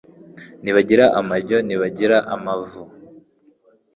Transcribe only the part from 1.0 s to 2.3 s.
amajyo, ntibagira